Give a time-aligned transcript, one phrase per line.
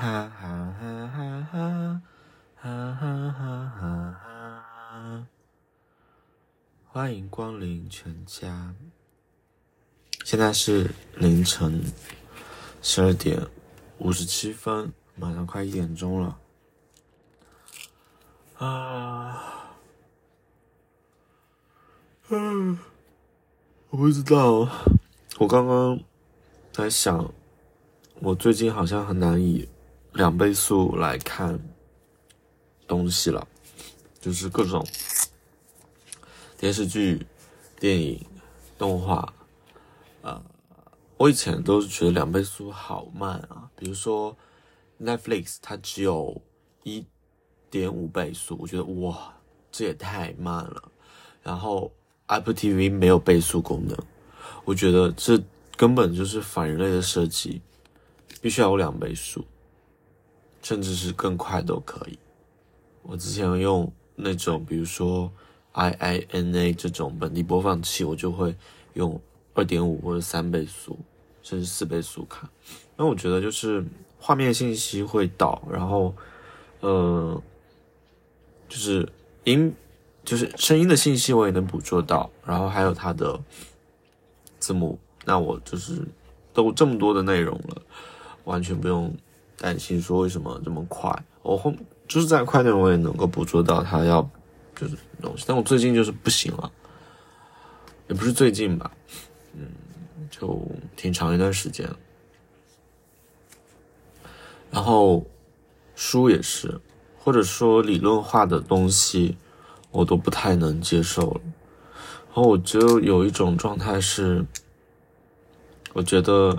[0.00, 2.00] 哈哈哈哈哈哈
[2.56, 5.26] 哈哈哈哈
[6.86, 8.74] 欢迎光临全家。
[10.24, 11.84] 现在是凌晨
[12.80, 13.46] 十二点
[13.98, 16.38] 五十七分马上快一点钟了。
[18.56, 19.76] 啊
[22.30, 22.78] 嗯
[23.90, 24.66] 我不知道
[25.36, 26.00] 我刚刚
[26.72, 27.30] 在想
[28.14, 29.68] 我最近好像很难以
[30.12, 31.58] 两倍速来看
[32.86, 33.46] 东西了，
[34.20, 34.86] 就是各种
[36.58, 37.26] 电视剧、
[37.78, 38.24] 电影、
[38.76, 39.32] 动画，
[40.22, 40.42] 呃，
[41.16, 43.70] 我以前都是觉得两倍速好慢啊。
[43.76, 44.36] 比如说
[45.00, 46.42] Netflix，它只有
[46.82, 47.06] 一
[47.70, 49.34] 点五倍速，我觉得哇，
[49.70, 50.90] 这也太慢了。
[51.42, 51.92] 然后
[52.26, 53.96] Apple TV 没有倍速功能，
[54.64, 55.42] 我觉得这
[55.76, 57.62] 根本就是反人类的设计。
[58.40, 59.44] 必须要有两倍速，
[60.62, 62.18] 甚至是更快都可以。
[63.02, 65.30] 我之前用那种，比如说
[65.72, 68.54] I I N A 这种本地播放器，我就会
[68.94, 69.20] 用
[69.54, 70.98] 二点五或者三倍速，
[71.42, 72.48] 甚至四倍速看。
[72.96, 73.84] 那我觉得就是
[74.18, 76.14] 画面信息会导，然后，
[76.80, 77.42] 呃，
[78.68, 79.08] 就是
[79.44, 79.74] 音，
[80.24, 83.40] 就是声音的信息我也能捕捉到，然后还有它的
[84.58, 84.98] 字幕。
[85.24, 86.02] 那我就是
[86.52, 87.82] 都这么多的内容了。
[88.44, 89.14] 完全不用
[89.62, 91.70] 担心说为什么这么快，我后
[92.08, 94.26] 就是再快点我也能够捕捉到他要
[94.74, 96.72] 就是东西，但我最近就是不行了，
[98.08, 98.90] 也不是最近吧，
[99.52, 99.68] 嗯，
[100.30, 101.86] 就挺长一段时间。
[104.70, 105.26] 然后
[105.94, 106.80] 书也是，
[107.18, 109.36] 或者说理论化的东西，
[109.90, 111.40] 我都不太能接受了。
[112.28, 114.42] 然后我就有一种状态是，
[115.92, 116.58] 我觉得。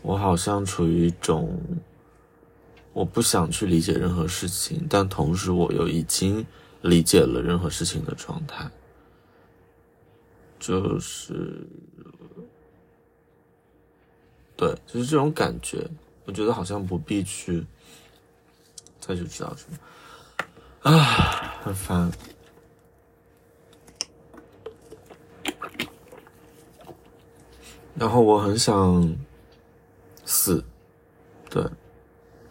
[0.00, 1.58] 我好像处于一种
[2.94, 6.46] 我不想去理解任何事情，但同时我又已经
[6.80, 8.70] 理解了任何事情的状态，
[10.58, 11.66] 就是
[14.56, 15.86] 对，就是这种感觉。
[16.24, 17.66] 我觉得好像不必去
[18.98, 19.78] 再去知道什么，
[20.90, 22.10] 啊，很烦。
[27.96, 29.14] 然后我很想。
[30.26, 30.64] 四，
[31.50, 31.62] 对，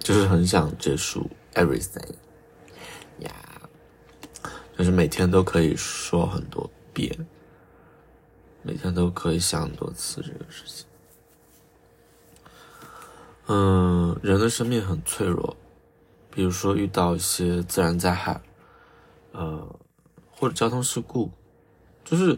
[0.03, 2.14] 就是很想结束 everything，
[3.19, 3.31] 呀，
[4.78, 7.25] 就是每天都可以说很多遍，
[8.62, 10.86] 每天都可以想很多次这个事情。
[13.47, 15.56] 嗯，人的生命很脆弱，
[16.30, 18.42] 比如说遇到一些自然灾害，
[19.31, 19.66] 呃，
[20.30, 21.31] 或者交通事故，
[22.03, 22.38] 就是，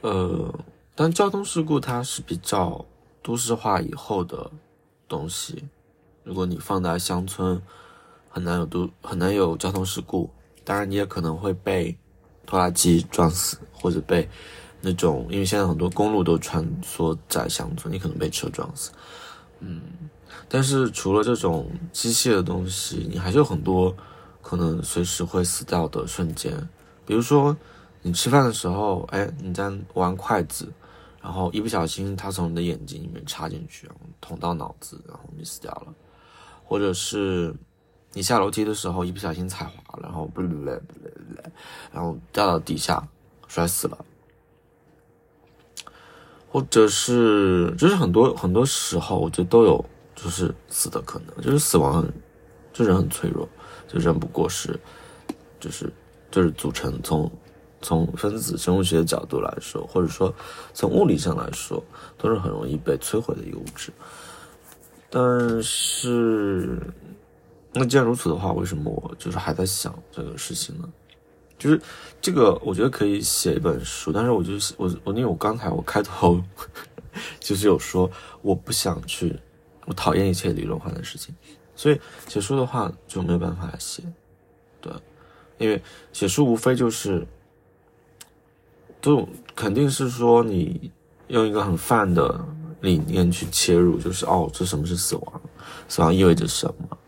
[0.00, 2.86] 呃，但交通事故它是比较
[3.20, 4.48] 都市化以后的。
[5.06, 5.62] 东西，
[6.24, 7.60] 如果你放在乡村，
[8.28, 10.28] 很难有都很难有交通事故。
[10.64, 11.96] 当然，你也可能会被
[12.46, 14.28] 拖拉机撞死，或者被
[14.80, 18.90] 那种，因为现在很多公路都穿梭在乡村，你可能被车撞死。
[19.60, 19.80] 嗯，
[20.48, 23.94] 但是除了这种机械的东西，你还是有很多
[24.40, 26.68] 可能随时会死掉的瞬间。
[27.04, 27.54] 比如说，
[28.02, 30.72] 你吃饭的时候，哎，你在玩筷子。
[31.20, 33.88] 然后一不小心，它从你的眼睛里面插进去，
[34.20, 35.86] 捅到脑子，然后你死掉了；
[36.64, 37.54] 或者是
[38.12, 41.42] 你下楼梯的时候一不小心踩滑，然后不嘞不嘞不嘞，
[41.92, 43.06] 然后掉到底下
[43.46, 43.96] 摔死了；
[46.50, 49.84] 或者是就是很多很多时候，我觉得都有
[50.16, 52.04] 就是死的可能，就是死亡，
[52.72, 53.48] 就人很脆弱，
[53.86, 54.78] 就人不过是
[55.60, 55.92] 就是
[56.30, 57.30] 就是组成从。
[57.82, 60.34] 从分子生物学的角度来说，或者说
[60.72, 61.84] 从物理上来说，
[62.16, 63.92] 都是很容易被摧毁的一个物质。
[65.16, 66.76] 但是，
[67.72, 70.92] 那既然如此的话，为什么我就是还在想这个事情呢？
[71.56, 71.80] 就是
[72.20, 74.10] 这个，我觉得可以写一本书。
[74.10, 76.42] 但是，我就我我因为我刚才我开头
[77.38, 78.10] 就是有说
[78.42, 79.38] 我不想去，
[79.86, 81.32] 我讨厌一切理论化的事情，
[81.76, 84.02] 所以写书的话就没有办法写。
[84.80, 84.92] 对，
[85.58, 85.80] 因为
[86.12, 87.24] 写书无非就是。
[89.00, 90.90] 就肯定是说你
[91.28, 92.42] 用一个很泛的
[92.84, 95.40] 理念去切入，就是哦，这什么是死亡？
[95.88, 96.98] 死亡意味着什么？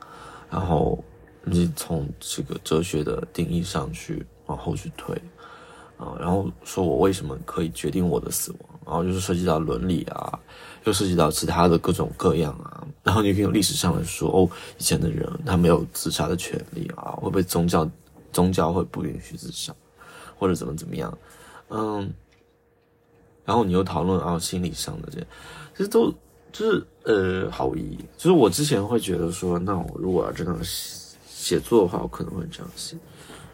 [0.50, 1.02] 然后
[1.44, 5.14] 你从这个哲学的定义上去往后去推
[5.98, 8.60] 啊，然后说我为什么可以决定我的死亡？
[8.86, 10.38] 然后就是涉及到伦理啊，
[10.84, 17.88] 又涉及到其他的各种各样啊，然后你可以用历史上来说哦，以前的人他没有自杀的权利啊，会被宗教
[18.32, 19.74] 宗教会不允许自杀，
[20.38, 21.18] 或者怎么怎么样。
[21.70, 22.12] 嗯，
[23.44, 25.26] 然后你又讨论啊心理上的这，
[25.76, 26.12] 其实都
[26.52, 27.98] 就是呃毫无意义。
[28.16, 32.96] 就是我之前会觉得说，那我如果要真的写写作的话，我可能会这样写。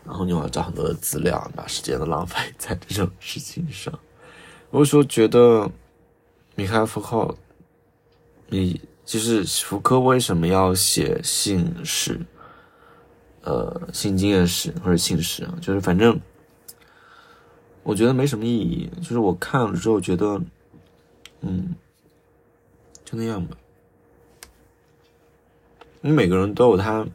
[0.04, 3.96] 然后你要找很多的资料，把时间都浪费在这种事情上。
[4.70, 5.70] 我说觉得
[6.54, 7.36] 米开福克，
[8.48, 12.20] 你就是福柯为什么要写姓史？
[13.42, 16.16] 呃，性经验史或者姓史啊，就是反正
[17.82, 18.88] 我觉得没什么意义。
[19.00, 20.40] 就是我看了之后觉得，
[21.40, 21.74] 嗯，
[23.12, 23.54] 就那样吧。
[26.00, 27.06] 你每个人都有他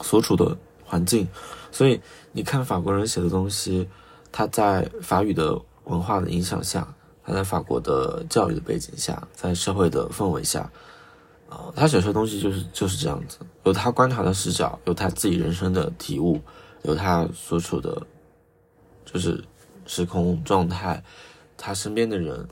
[0.00, 1.28] 所处的环境，
[1.72, 2.00] 所以
[2.30, 3.88] 你看法国人写的东西，
[4.30, 6.94] 他在法语的文化的影响下，
[7.24, 10.70] 他在法国的教育的背景下，在社会的氛围下。
[11.76, 16.40] 他写出的东西就是就是这样子，有他观察的视角，有他自己人生的体悟，
[16.82, 18.06] 有他所处的，
[19.04, 19.44] 就是
[19.84, 21.04] 时空状态，
[21.58, 22.48] 他身边的人，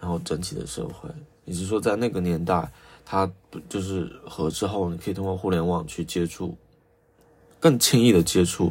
[0.00, 1.10] 然后整体的社会，
[1.48, 2.70] 你是说在那个年代，
[3.04, 3.30] 他
[3.68, 6.56] 就是和之后你可以通过互联网去接触，
[7.58, 8.70] 更轻易的接触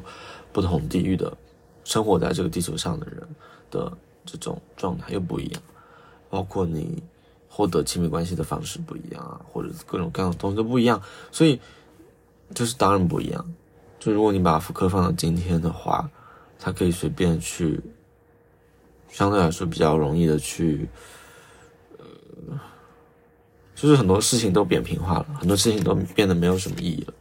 [0.54, 1.36] 不同地域的，
[1.84, 3.28] 生活在这个地球上的人
[3.72, 3.92] 的
[4.26, 5.62] 这种状态又不一样，
[6.30, 7.02] 包括你。
[7.50, 11.02] 获得亲密关系的方式不一样啊，或者各种各样的东西都不一样，
[11.32, 11.60] 所以
[12.54, 13.54] 就是当然不一样。
[14.00, 16.08] 就如果你把福柯放到今天的话，
[16.60, 17.82] 他可以随便去，
[19.10, 20.88] 相对来说比较容易的去，
[23.78, 27.14] 就是很多事情都扁平化了，很多事情都变得没有什么意义了。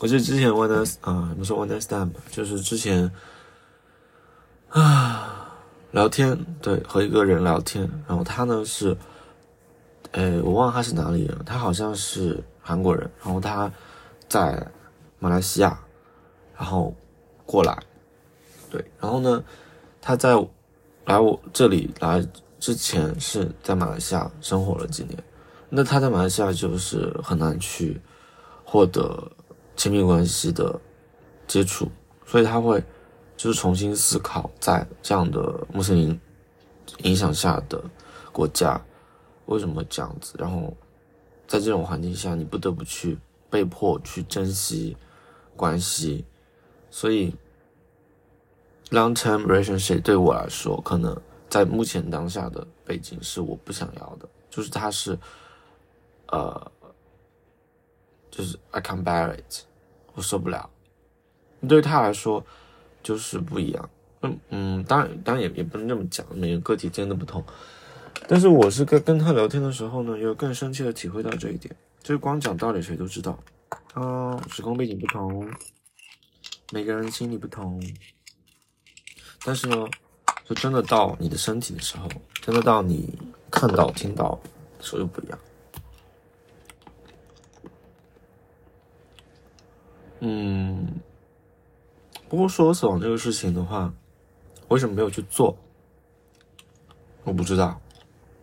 [0.00, 3.12] 我记得之前 one night 啊，不是 one night stand，就是之前
[4.70, 5.34] 啊。
[5.90, 8.94] 聊天，对，和一个人聊天，然后他呢是，
[10.12, 13.72] 呃，我忘了他是哪里人，他好像是韩国人，然后他
[14.28, 14.70] 在
[15.18, 15.80] 马来西亚，
[16.54, 16.94] 然后
[17.46, 17.74] 过来，
[18.70, 19.42] 对，然后呢，
[19.98, 20.36] 他在
[21.08, 22.22] 来我这里来
[22.60, 25.16] 之前是在马来西亚生活了几年，
[25.70, 27.98] 那他在马来西亚就是很难去
[28.62, 29.32] 获得
[29.74, 30.78] 亲密关系的
[31.46, 31.90] 接触，
[32.24, 32.84] 所以他会。
[33.38, 36.20] 就是重新思考，在这样的穆斯林
[37.04, 37.80] 影响下的
[38.32, 38.84] 国家，
[39.46, 40.34] 为什么这样子？
[40.36, 40.76] 然后
[41.46, 43.16] 在这种环境下，你不得不去
[43.48, 44.96] 被迫去珍惜
[45.54, 46.24] 关系，
[46.90, 47.32] 所以
[48.90, 51.16] long term relationship 对我来说，可能
[51.48, 55.18] 在目前当下的背景是我不想要的，就是它是
[56.28, 56.72] 呃，
[58.30, 59.64] 就是 I can't bear it，
[60.14, 60.68] 我受不了。
[61.68, 62.44] 对他来说。
[63.00, 63.90] 就是不一样，
[64.22, 67.42] 嗯嗯，当然当然也也不能这么讲，每个个体间的不同。
[68.26, 73.38] 但是我是跟跟他聊天的时候呢，又更深切的体会到这一点，就是光讲道理谁都知道，
[73.94, 75.48] 啊，时空背景不同，
[76.72, 77.80] 每个人心理不同。
[79.48, 79.88] 但是呢，
[80.44, 82.06] 就真的到你的身体的时候，
[82.42, 83.18] 真的到你
[83.50, 84.38] 看到听到
[84.78, 85.38] 的时候又不一样。
[90.20, 91.00] 嗯。
[92.28, 93.90] 不过说死亡这个事情的话，
[94.68, 95.56] 为什么没有去做？
[97.24, 97.80] 我不知道，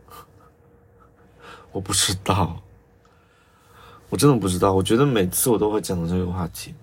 [1.72, 2.64] 我不知道，
[4.10, 4.74] 我真的不知道。
[4.74, 6.74] 我觉得每次我都会讲到这个话题。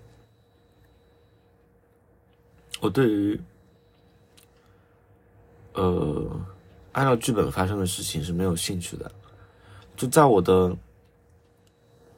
[2.81, 3.41] 我对于，
[5.75, 6.41] 呃，
[6.93, 9.11] 按照剧本发生的事情是没有兴趣的。
[9.97, 10.77] 就在我的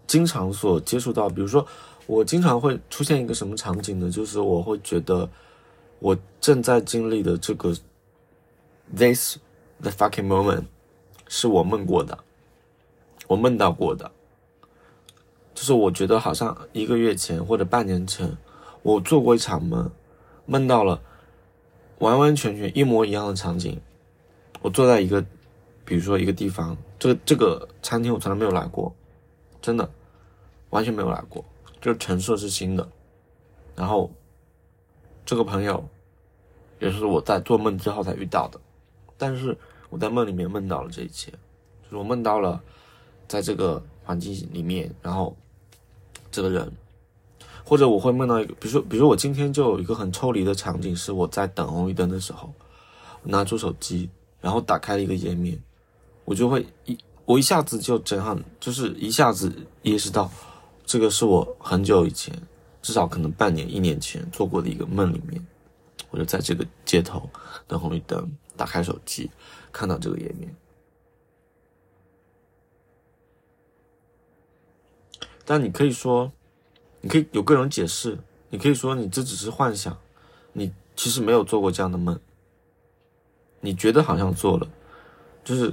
[0.07, 1.67] 经常所接触到，比如说。
[2.07, 4.11] 我经常会出现一个什么场景呢？
[4.11, 5.27] 就是我会觉得，
[6.01, 7.75] 我正在经历的这个
[8.95, 9.39] ，this
[9.81, 10.65] the fucking moment，
[11.29, 12.19] 是我梦过的，
[13.27, 14.13] 我梦到过的，
[15.55, 18.37] 就是我觉得好像一个月前或者半年前，
[18.83, 19.91] 我做过一场梦，
[20.45, 21.01] 梦到了
[22.05, 23.81] 完完全全一模一样的场景，
[24.61, 25.25] 我坐在一个，
[25.87, 28.95] 比如说一个地方，这个这个餐厅我从来没有来过，
[29.63, 29.91] 真的，
[30.69, 31.43] 完全没有来过。
[31.81, 32.87] 就是陈设是新的，
[33.75, 34.11] 然后
[35.25, 35.83] 这个朋友
[36.79, 38.61] 也是我在做梦之后才遇到的，
[39.17, 39.57] 但是
[39.89, 42.63] 我在梦里面梦到了这一切，就是我梦到了
[43.27, 45.35] 在这个环境里面，然后
[46.31, 46.71] 这个人，
[47.65, 52.53] 或者我会梦到一个，比如说，比如说我今天就有一个很抽离的场景，是我在等红绿灯的时候，
[53.23, 55.59] 拿出手机，然后打开了一个页面，
[56.25, 59.51] 我就会一我一下子就震撼，就是一下子
[59.83, 60.31] 意识到。
[60.87, 62.39] 这个是我很久以前，
[62.83, 65.45] 至少可能半年、一年前做过的一个梦里面，
[66.11, 67.27] 我就在这个街头
[67.67, 69.31] 等红绿灯，打开手机，
[69.73, 70.55] 看到这个页面。
[75.47, 76.31] 但你可以说，
[77.05, 78.17] 你可以有各种解释，
[78.49, 79.95] 你可以说你这只是幻想，
[80.55, 82.19] 你其实没有做过这样的梦。
[83.61, 84.67] 你觉得好像做了，
[85.45, 85.71] 就是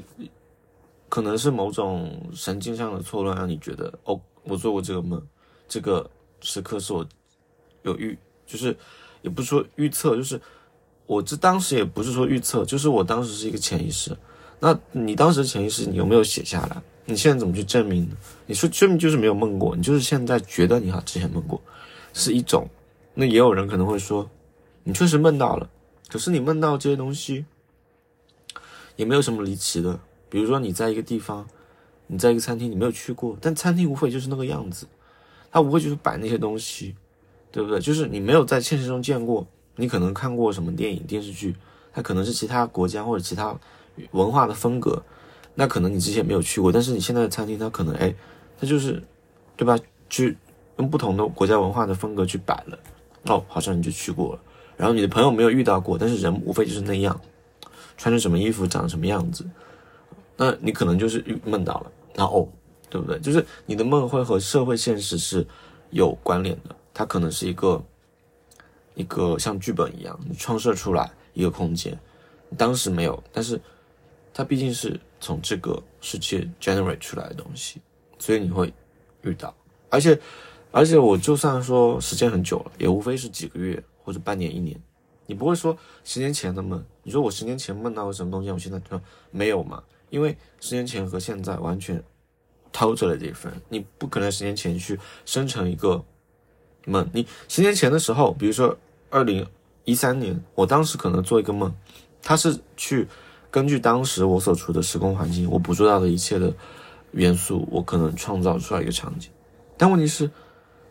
[1.07, 5.25] 可能是某种神经上的错乱，让你觉得哦，我做过这个梦，
[5.69, 6.09] 这个
[6.41, 7.07] 时刻是我
[7.83, 8.75] 有预，就是
[9.21, 10.39] 也不是说预测，就是
[11.05, 14.13] 我这当时也不是说预测，就是我当时是一个潜意识。
[14.59, 16.81] 那你当时潜意识你有没有写下来？
[17.05, 18.15] 你现在怎么去证明呢？
[18.45, 21.61] 你说证明就是没有梦过，你就是现在觉得你好之前梦过，
[22.13, 22.67] 是一种。
[23.13, 24.29] 那也有人可能会说，
[24.83, 25.69] 你确实梦到了，
[26.09, 27.45] 可是你梦到这些东西。
[28.97, 31.47] 也没有什么离奇的，比如说你在一个地方，
[32.07, 34.85] 你在一个餐厅，你没有去过，但餐厅无非就是那个样子，
[35.49, 36.93] 它无非就是摆那些东西，
[37.51, 37.79] 对不对？
[37.79, 41.55] 就是你没有在现实中见过，你可能看过什么电影电视剧，
[41.93, 43.57] 它可能是其他国家或者其他
[44.11, 45.01] 文化的风格，
[45.55, 48.13] 那可能你之前没有去过，但是你现在的餐厅它可能哎，
[48.59, 49.01] 它就是，
[49.55, 49.77] 对吧？
[50.09, 50.37] 去
[50.77, 52.79] 用不同的国家文化的风格去摆了，
[53.27, 54.41] 哦，好像你就去过了，
[54.75, 57.19] 然后你的朋友没有遇到过，但是人无非就是那样。
[57.97, 59.45] 穿着什么衣服，长什么样子，
[60.35, 62.51] 那你可能就是梦到了，然后，
[62.89, 63.19] 对不对？
[63.19, 65.45] 就是你的梦会和社会现实是
[65.91, 67.83] 有关联的，它可能是一个
[68.95, 71.95] 一个像剧本一样，你创设出来一个空间，
[72.57, 73.61] 当时没有，但是
[74.33, 77.79] 它毕竟是从这个世界 generate 出来的东西，
[78.19, 78.73] 所以你会
[79.21, 79.55] 遇到，
[79.89, 80.19] 而且
[80.71, 84.77] 而且我就算说时间很久了，也无非是几个月或者半年一年。
[85.27, 86.83] 你不会说十年前的梦？
[87.03, 88.51] 你说我十年前梦到过什么东西？
[88.51, 89.81] 我现在说没有嘛？
[90.09, 92.03] 因为十年前和现在完全
[92.73, 96.03] 偷着了这份，你不可能十年前去生成一个
[96.85, 97.07] 梦。
[97.13, 98.77] 你十年前的时候，比如说
[99.09, 99.47] 二零
[99.85, 101.73] 一三年，我当时可能做一个梦，
[102.21, 103.07] 它是去
[103.51, 106.51] 根据当时我所处的时空环境，我捕捉到的一切的
[107.11, 109.29] 元素，我可能创造出来一个场景。
[109.77, 110.31] 但问题是，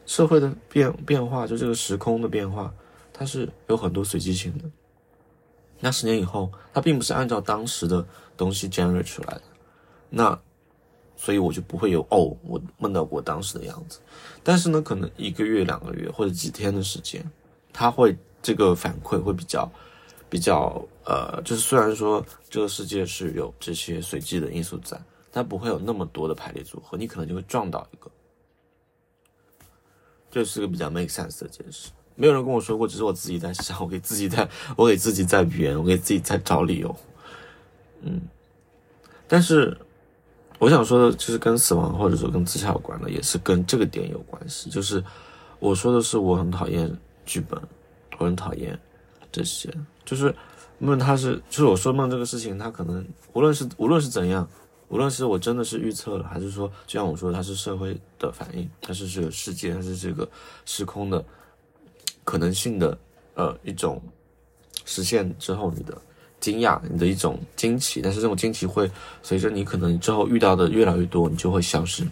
[0.05, 2.73] 社会的变变化，就这个时空的变化。
[3.13, 4.65] 它是有很多随机性的。
[5.79, 9.43] 那十年以后，它并不是按照当时的东西 generate 出来的。
[10.09, 10.39] 那，
[11.17, 14.01] 所以我就不会有哦，我梦到过当时的样子。
[14.43, 17.23] 但是呢，可能一个月、两个月或者几天的时间，
[17.73, 19.71] 它会这个反馈会比较
[20.31, 24.97] 比较呃，就是虽然说这个世界是有这些随机的因素在，
[25.33, 28.09] 但不会有那么多的排列组合，你可能就会撞到一个。
[30.31, 31.91] 这是个比较 make sense 的解释。
[32.15, 36.95] 没有人跟我说过，只是我自己在想，我给自己在，我给自己在圆，我给自己在找理由。
[38.03, 38.21] 嗯，
[39.27, 39.77] 但是
[40.59, 44.71] 我想说的，就是跟死亡或者说跟自杀有关的，也是跟这个点有关系。
[44.71, 45.03] 就是
[45.59, 46.97] 我说的是，我很讨厌
[47.27, 47.61] 剧本，
[48.19, 48.79] 我很讨厌
[49.33, 49.69] 这些。
[50.11, 50.35] 就是
[50.81, 54.49] 梦，他是，就是我说梦这个事情，他可能无论是无论是怎样，
[54.89, 60.29] 无论是我真的是预测了，还是说就像我说，它是社会的反应，它是这个世界，它是这个
[60.65, 61.25] 时空的。
[62.25, 62.99] 可能性的，
[63.35, 64.03] 呃，一种
[64.85, 65.97] 实现之后，你的
[66.41, 68.91] 惊讶，你的一种惊奇，但是这种惊奇会
[69.23, 72.03] 随着你可能之后遇到的越来越多，你就会消失。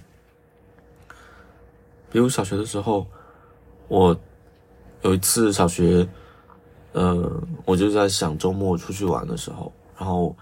[2.13, 3.05] 比如小学的时候，
[3.89, 4.19] 我
[5.03, 6.09] 有一次小学，
[6.93, 10.35] 呃，我就在想周末出去玩的时候，然后，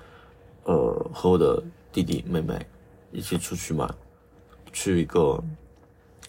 [0.65, 1.63] 呃，和我的
[1.93, 2.65] 弟弟妹妹
[3.13, 3.93] 一起出去嘛，
[4.73, 5.43] 去一个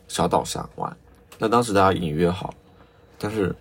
[0.07, 0.97] 小岛上玩。
[1.37, 2.53] 那当时大家已经约好。
[3.19, 3.55] 但是，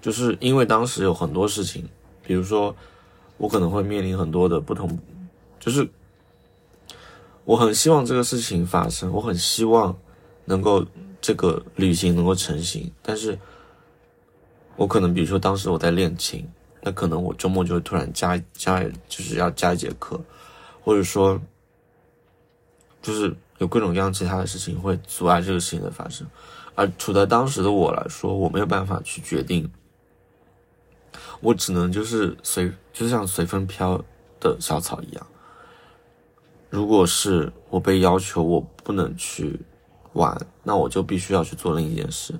[0.00, 1.88] 就是因为当时有很多事情，
[2.22, 2.74] 比如说，
[3.36, 4.98] 我可能会面临很多的不同，
[5.58, 5.88] 就是
[7.44, 9.96] 我很希望这个事情发生，我很希望
[10.44, 10.84] 能够
[11.20, 12.92] 这个旅行能够成行。
[13.02, 13.38] 但是，
[14.76, 16.46] 我可能比如说当时我在练琴，
[16.82, 20.20] 那可能我周末就会突然加加，就是要加一节课，
[20.84, 21.40] 或者说，
[23.02, 26.26] 就是有各种各样其他的事情会阻碍这个事情的发生。
[26.74, 29.70] 而处在当时的我来说，我没有办法去决定，
[31.40, 34.04] 我只能就是随，就像随风飘
[34.38, 35.26] 的小草一样。
[36.68, 39.58] 如果是我被要求我不能去
[40.12, 42.34] 玩，那我就必须要去做另一件事，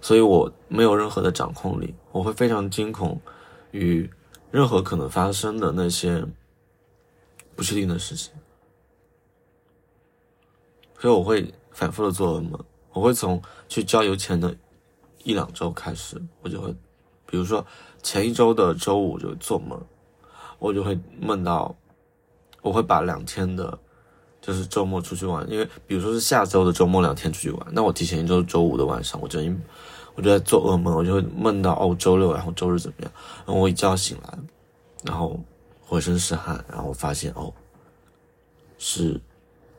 [0.00, 3.20] 所以我没有任何的掌控力，我会非常惊恐
[3.72, 4.08] 于
[4.50, 6.24] 任何可能发生的那些
[7.54, 8.32] 不确定的事情，
[10.98, 12.64] 所以我会反复的做噩梦。
[12.92, 14.56] 我会从去郊游前的
[15.22, 16.74] 一两周开始，我就会，
[17.26, 17.64] 比如说
[18.02, 19.80] 前一周的周五就做梦，
[20.58, 21.76] 我就会梦到，
[22.62, 23.78] 我会把两天的，
[24.48, 29.38] 就是周末出去玩，因为比如说是下周的周末两天出去玩，那我提前一周周五的晚上，我就
[30.14, 33.12] 我就在做噩梦，我就会梦到哦周六，然后周日怎么样，
[33.44, 34.38] 然后我一觉醒来，
[35.04, 35.38] 然后
[35.84, 37.52] 浑身是汗，然后发现哦，
[38.78, 39.20] 是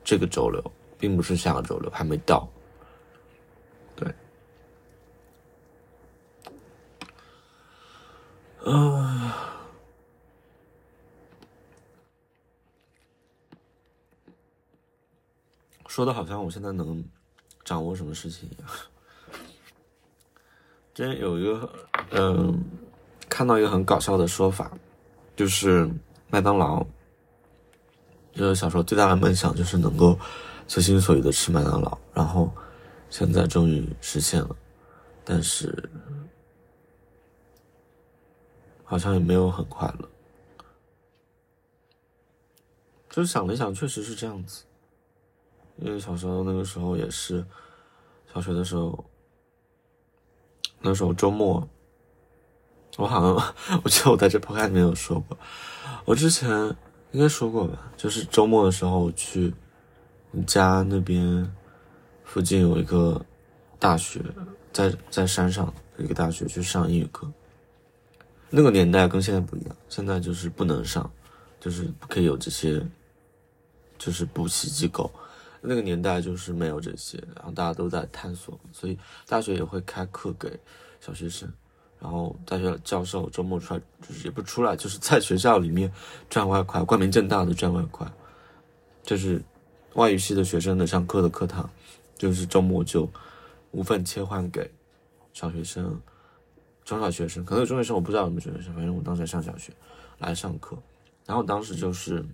[0.03, 0.63] 这个周六，
[0.99, 2.47] 并不是下个周六，还没到。
[3.95, 4.13] 对，
[8.71, 9.58] 啊，
[15.89, 17.03] 说的好像我现在能
[17.65, 18.69] 掌握什么事情一样。
[20.93, 21.69] 之前有一个，
[22.11, 22.63] 嗯，
[23.27, 24.71] 看到一个很搞笑的说法，
[25.35, 25.89] 就是
[26.27, 26.85] 麦当劳，
[28.33, 30.17] 就是小时候最大的梦想就是能够
[30.67, 32.53] 随心所欲的吃麦当劳，然后
[33.09, 34.55] 现在终于实现了，
[35.25, 35.89] 但是
[38.83, 40.07] 好像也没有很快乐。
[43.09, 44.65] 就是想了想，确实是这样子。
[45.81, 47.45] 因为小时候那个时候也是，
[48.33, 49.05] 小学的时候，
[50.81, 51.67] 那时候周末，
[52.97, 55.37] 我好像我记得我在这 podcast 里面有说过，
[56.05, 56.49] 我之前
[57.11, 59.53] 应该说过吧，就是周末的时候我去
[60.45, 61.49] 家那边
[62.23, 63.25] 附近有一个
[63.79, 64.21] 大学，
[64.73, 67.31] 在在山上一个大学去上英语课。
[68.49, 71.09] 那个年代跟现在不一样，现在就是不能上，
[71.59, 72.85] 就是不可以有这些，
[73.97, 75.09] 就是补习机构。
[75.61, 78.97] 那个年代就是没有这些，然后大家都在探索，所以
[79.27, 80.57] 大学也会开课给
[81.01, 81.51] 小学生，
[81.99, 85.91] 然后大学教授周末出来就是也不出来，就是在学校里面
[86.29, 88.09] 赚外快，光明正大的赚外快，
[89.03, 89.41] 就是
[89.95, 91.69] 外语系的学生的上课的课堂，
[92.17, 93.09] 就是周末就
[93.71, 94.71] 无缝切换给
[95.33, 95.99] 小学生、
[96.85, 99.73] 中小学生，可能有中学生我不知道有没有中学生，反正我当时上小学
[100.19, 100.77] 来上课，
[101.25, 102.25] 然后当时就是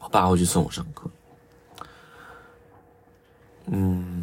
[0.00, 1.10] 我爸会去送我上课。
[3.66, 4.22] 嗯，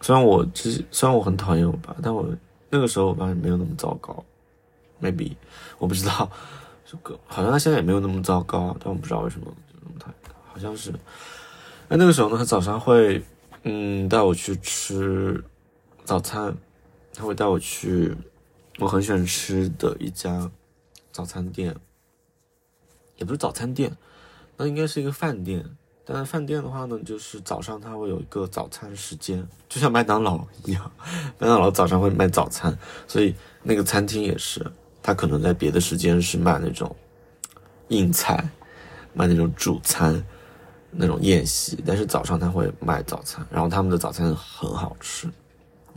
[0.00, 2.28] 虽然我其实虽然我很讨厌我爸，但我
[2.70, 4.24] 那个时候我爸也没有那么糟糕
[5.02, 5.34] ，maybe
[5.78, 6.30] 我不知道，
[6.86, 10.92] 这个好像他现在也没有那么糟糕，但我不知道为什么就那么讨厌，好像是。
[11.88, 13.22] 哎那个时候呢，他早上会
[13.64, 15.42] 嗯带我去吃
[16.04, 16.56] 早餐，
[17.12, 18.14] 他会带我去
[18.78, 20.50] 我很喜欢吃的一家
[21.10, 21.74] 早餐店，
[23.16, 23.96] 也不是早餐店。
[24.56, 25.64] 那应该是一个饭店，
[26.04, 30.92] 但是饭店的话呢，就是早上它会有一个早餐时间，就像麦当劳一样，
[31.38, 32.76] 麦当劳早上会卖早餐，
[33.08, 34.64] 所以那个餐厅也是，
[35.02, 36.94] 它可能在别的时间是卖那种
[37.88, 38.48] 硬菜，
[39.12, 40.24] 卖那种主餐，
[40.90, 45.26] 那种宴席，但是早上他会卖早餐，然后他们的早餐很好吃，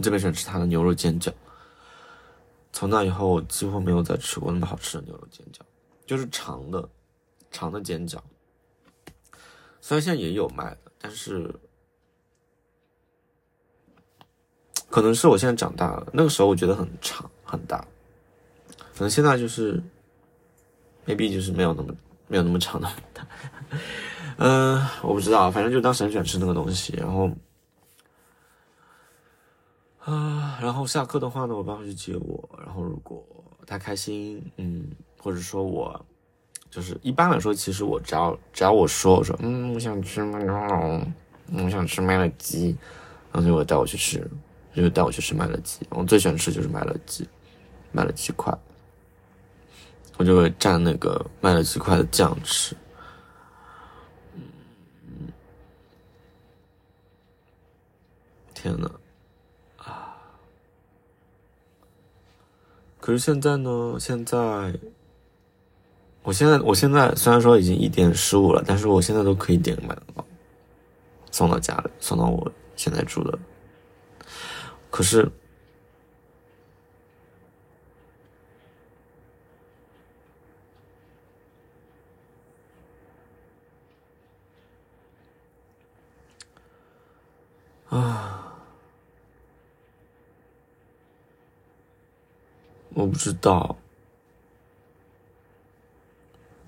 [0.02, 1.32] 特别喜欢吃他的牛肉煎饺，
[2.74, 5.60] 从那以后我几乎没有再吃过那么好吃的牛肉煎饺，
[6.08, 6.90] 就是长的，
[7.52, 8.18] 长的煎饺。
[9.88, 11.50] 虽然现在也有卖的，但是
[14.90, 16.06] 可能是我现在长大了。
[16.12, 17.80] 那个时候我觉得很长很大，
[18.94, 19.82] 可能现在就是
[21.06, 21.96] ，maybe 就是没有那么
[22.28, 23.26] 没有那么长的大。
[24.40, 26.94] 嗯，我不知道，反正就当时很喜欢吃那个东西。
[26.98, 27.32] 然后
[30.00, 32.50] 啊，然后下课的话呢，我爸会去接我。
[32.62, 33.26] 然后如果
[33.66, 36.06] 他开心，嗯，或者说我。
[36.70, 41.02] 就是一般来说，其实我只要只要我说我说嗯我想吃麦当劳，
[41.64, 42.78] 我想吃麦乐鸡，
[43.32, 44.20] 然后就会带我去吃，
[44.76, 45.80] 就会带我去吃麦乐鸡。
[45.90, 47.28] 我最喜欢吃就是麦乐鸡，
[47.92, 48.56] 麦乐鸡块，
[50.18, 52.76] 我就会蘸那个麦乐鸡块的酱吃。
[58.54, 58.92] 天呐，
[59.78, 60.18] 啊！
[63.00, 63.98] 可是现在呢？
[64.00, 64.78] 现在。
[66.28, 70.26] 我现在，我现在虽然说已经一点十五了，但是我现在都可以点个麦当劳，
[71.32, 73.40] 送到家里，送到我现在住的。
[74.92, 75.32] 可是，
[87.88, 88.54] 啊，
[92.90, 93.78] 我不知道。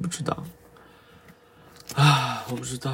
[0.02, 0.44] 不知道，
[1.96, 2.92] 啊，我不知道。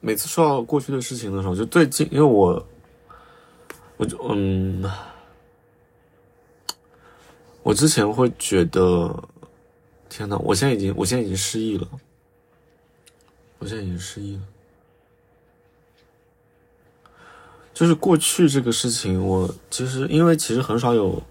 [0.00, 2.66] 每次说到过去的事情的时候，就最近，因为我，
[3.96, 4.84] 我就嗯，
[7.62, 9.28] 我之前会觉得，
[10.08, 11.88] 天呐，我现在已经，我现在已经失忆了，
[13.58, 14.42] 我现在已经失忆了。
[17.74, 21.22] 就是过去这个事情，我其实因为其实很少有，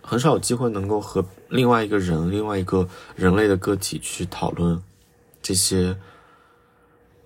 [0.00, 4.80] 很少有机会能够和另外一个人、另外一个人类的个体去讨论
[5.42, 5.96] 这些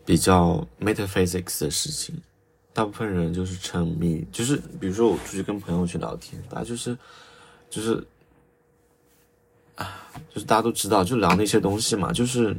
[0.05, 2.15] 比较 metaphysics 的事情。
[2.73, 6.97] 大部分人就是沉迷，就是比如说我出去跟朋友去聊天，大家就是
[7.71, 8.05] 就是
[9.77, 12.57] 啊，就是大家都知道，就聊那些东西嘛，就是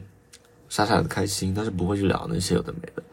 [0.70, 3.04] 傻傻的开心，但是不会去聊那些有的没的。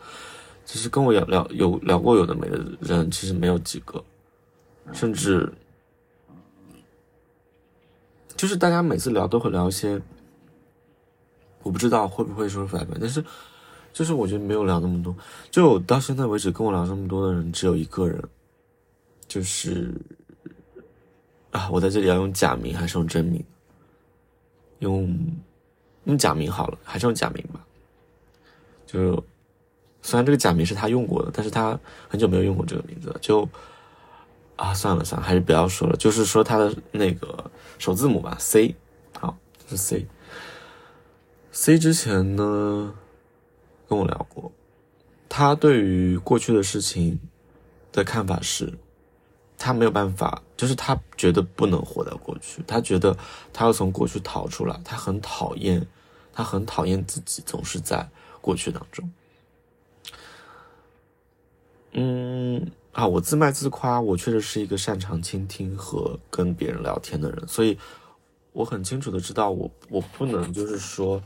[0.73, 4.03] 其实跟我聊聊有聊过有的没的人，其实没有几个，
[4.95, 5.53] 甚至
[8.39, 10.01] 就是大家每次聊都会聊一些，
[11.63, 13.23] 我不知道会不会说出来，但是
[13.93, 15.15] 就是我觉得没有聊那么多。
[15.51, 18.19] 就到现在为止跟我聊这么多的人只有一个人，
[19.29, 19.93] 就是
[21.51, 23.45] 啊，我在这里要用假名还是用真名？
[24.79, 25.15] 用
[26.05, 27.63] 用假名好了，还是用假名吧。
[28.87, 29.23] 就
[30.03, 33.49] 虽然这个假名是他用过的，但是他很久没有用过这个名字了，就。
[34.55, 35.97] 啊，算了算了，还是不要说了。
[35.97, 38.77] 就是说他的那个首字母吧，C，
[39.19, 39.37] 好，
[39.69, 40.07] 是 C。
[41.51, 42.95] C 之前呢，
[43.89, 44.53] 跟我聊过，
[45.29, 47.19] 他对于过去的事情
[47.91, 48.73] 的看法是，
[49.59, 53.17] 他没有办法，就是他觉得不能活在过去，他觉得
[53.53, 55.85] 他要从过去逃出来，他很讨厌，
[56.33, 58.09] 他很讨厌自己总是在
[58.41, 59.11] 过去当中。
[61.93, 62.71] 嗯。
[62.93, 67.79] 啊，我自卖自夸，我确实是一个擅长倾听和跟别人聊天的人，所以
[68.53, 71.19] 我很清楚的知道，我我不能就是说，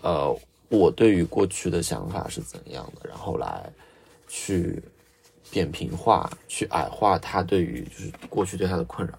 [0.00, 0.34] 呃，
[0.70, 3.70] 我对于过去的想法是怎样的，然后来
[4.26, 4.82] 去
[5.50, 9.18] 扁平化、去矮化他对于就是过去对他的困扰，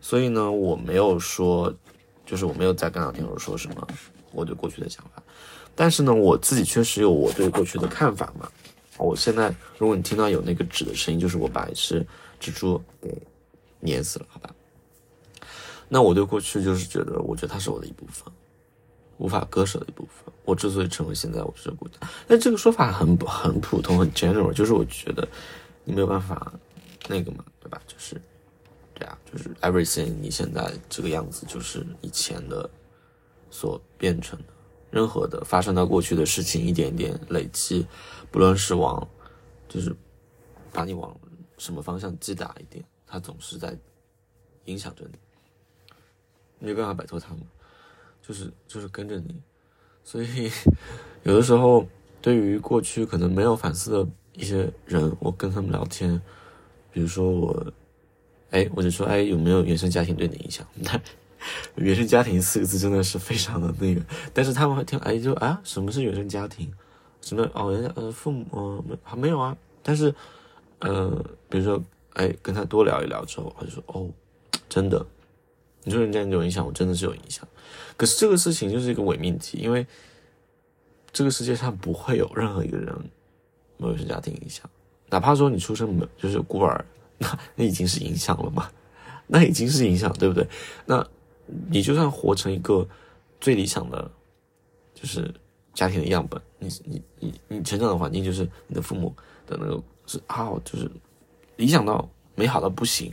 [0.00, 1.74] 所以呢，我没有说，
[2.24, 3.84] 就是我没有在跟聊天时候说什么
[4.30, 5.20] 我对过去的想法，
[5.74, 8.48] 但是呢，我自己确实有我对过去的看法嘛。
[8.98, 12.04] 我现在，如果你听到有那个纸的声音，就是我把一只
[12.40, 13.16] 蜘蛛给
[13.80, 14.54] 碾死了，好吧？
[15.88, 18.30] 那我对过去就是觉得，我觉得它是我的一部分，
[19.16, 20.32] 无法割舍的一部分。
[20.44, 21.94] 我之所以成为现在我这个国家，
[22.26, 25.26] 但这个说法很很普通，很 general，就是我觉得
[25.84, 26.52] 你没有办法
[27.08, 27.80] 那个嘛，对吧？
[27.86, 28.20] 就是，
[28.94, 32.68] 对啊，就是 everything，你现在这个样子就是以前的
[33.50, 34.44] 所变成的，
[34.90, 37.86] 任何的发生到过去的事情，一点点累积。
[38.30, 39.08] 不论是往，
[39.68, 39.94] 就是
[40.72, 41.18] 把你往
[41.56, 43.76] 什么方向击打一点，它总是在
[44.66, 45.18] 影响着你，
[46.58, 47.40] 没办法摆脱它们，
[48.22, 49.42] 就是就是跟着你，
[50.04, 50.50] 所以
[51.24, 51.86] 有的时候
[52.20, 56.20] 对于过去可能没有反思的一些人，我跟他们聊天，
[56.92, 57.72] 比如说我，
[58.50, 60.66] 哎，我就说，哎，有没有原生家庭对你影响？
[61.76, 64.00] 原生家庭四个字真的是非常的那个，
[64.32, 66.72] 但是他们会听，哎，就啊，什么是原生家庭？
[67.20, 70.14] 什么哦，人家呃父母呃没还没有啊，但是，
[70.78, 71.10] 呃，
[71.48, 71.82] 比如说
[72.14, 74.08] 哎跟他多聊一聊之后，他就说哦，
[74.68, 75.04] 真的，
[75.82, 77.46] 你说人家有影响，我真的是有影响。
[77.96, 79.86] 可是这个事情就是一个伪命题，因为
[81.12, 82.94] 这个世界上不会有任何一个人
[83.76, 84.64] 没有原生家庭影响，
[85.10, 86.84] 哪怕说你出生没就是孤儿，
[87.18, 88.70] 那那已经是影响了嘛，
[89.26, 90.46] 那已经是影响，对不对？
[90.86, 91.04] 那
[91.70, 92.86] 你就算活成一个
[93.40, 94.10] 最理想的，
[94.94, 95.32] 就是。
[95.74, 99.14] 家庭的样本，你你你你成长的环境就是你的父母
[99.46, 100.90] 的那个是好，就是
[101.54, 103.12] 理想到美好到不行，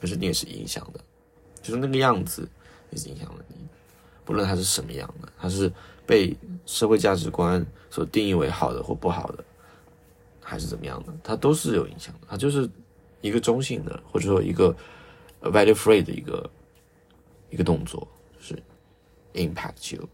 [0.00, 1.00] 可是你也是影响的，
[1.60, 2.48] 就是那个样子
[2.92, 3.56] 也是影响了你，
[4.24, 5.70] 不论它是什么样的，它是
[6.06, 9.44] 被社会价值观所定义为好的或不好的，
[10.40, 12.66] 还是怎么样的，它都是有影响的，它就是
[13.20, 14.74] 一个中性的或者说一个
[15.42, 16.48] value free 的一个
[17.50, 18.62] 一个动作，就是
[19.34, 20.08] impact you。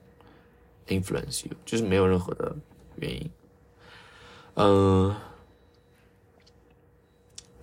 [0.88, 2.54] influence you，就是没有任何的
[2.96, 3.30] 原因。
[4.54, 5.14] 嗯，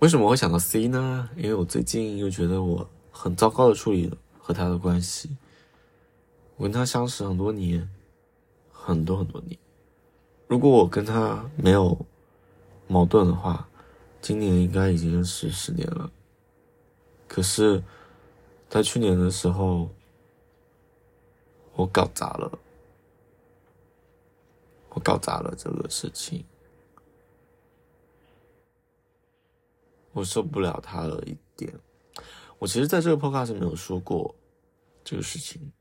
[0.00, 1.28] 为什么会想到 C 呢？
[1.36, 5.36] 因为我最近又觉得我很糟糕的处理和他的关系。
[6.56, 7.88] 我跟他相识很多年，
[8.72, 9.56] 很多很多年。
[10.48, 12.06] 如果我跟他没有
[12.88, 13.68] 矛盾的话，
[14.20, 16.10] 今年应该已经是十年了。
[17.28, 17.84] 可是，
[18.70, 19.90] 在去年的时候，
[21.74, 22.58] 我搞砸了。
[24.90, 26.44] 我搞砸了这个事情，
[30.12, 31.72] 我受不了他了一点。
[32.58, 34.34] 我其实在这个 podcast 没有说过
[35.04, 35.72] 这个事情，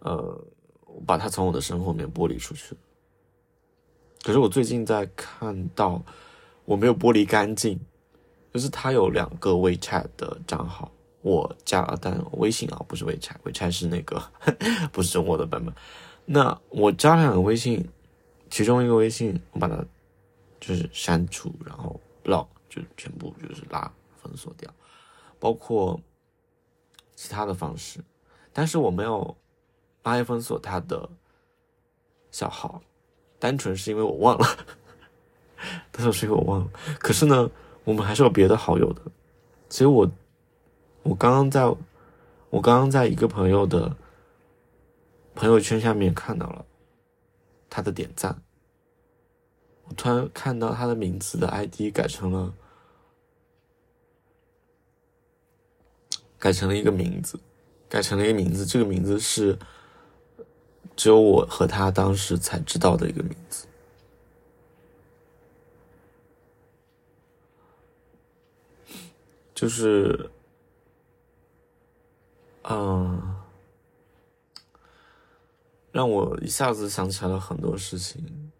[0.00, 0.44] 呃，
[0.86, 2.76] 我把他从我的生活里面剥离出去。
[4.22, 6.02] 可是我最近在看到，
[6.64, 7.80] 我没有剥离干净，
[8.52, 10.90] 就是他有两个 WeChat 的账号，
[11.26, 14.22] 我加了，但微信啊不是 WeChat，WeChat 是那个
[14.92, 15.74] 不是中国的版本。
[16.24, 17.84] 那我加了两个微信，
[18.48, 19.84] 其中一个微信我把它
[20.60, 24.72] 就是删除，然后 block 就全部就是拉封锁掉，
[25.40, 26.00] 包括
[27.16, 27.98] 其他的方式，
[28.52, 29.36] 但是我没有
[30.04, 31.08] 拉黑封锁他的
[32.30, 32.80] 小号，
[33.40, 34.46] 单纯是因为我忘了，
[35.90, 36.70] 单纯是因为我忘了。
[37.00, 37.50] 可是呢，
[37.82, 39.02] 我们还是有别的好友的。
[39.68, 40.08] 所以我
[41.08, 41.64] 我刚刚在，
[42.50, 43.96] 我刚刚在一个朋友的。
[45.38, 46.64] 朋友圈下面看到了
[47.68, 48.42] 他的点赞，
[49.84, 52.54] 我突然看到他的名字的 ID 改成了
[56.38, 57.38] 改成了一个名字，
[57.86, 58.64] 改成了一个名字。
[58.64, 59.58] 这个名字是
[60.96, 63.66] 只有我和他当时才知道的一个名字。
[69.54, 70.30] 就是，
[72.68, 73.34] 嗯，
[75.92, 78.50] 让我一下子想起来了很多事情。